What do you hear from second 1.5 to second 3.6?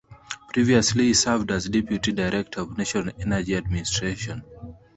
as deputy director of National Energy